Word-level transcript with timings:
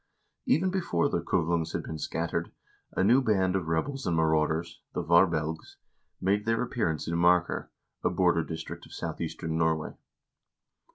Even 0.47 0.71
before 0.71 1.09
the 1.09 1.21
Kuvlungs 1.21 1.73
had 1.73 1.83
been 1.83 1.99
scattered, 1.99 2.51
a 2.97 3.03
new 3.03 3.21
band 3.21 3.55
of 3.55 3.67
rebels 3.67 4.07
and 4.07 4.17
marauders, 4.17 4.81
the 4.93 5.03
"Varbelgs," 5.03 5.75
made 6.19 6.45
their 6.45 6.63
appearance 6.63 7.07
in 7.07 7.15
Marker, 7.15 7.69
a 8.03 8.09
border 8.09 8.43
district 8.43 8.87
of 8.87 8.93
southeastern 8.93 9.59
Norway. 9.59 9.93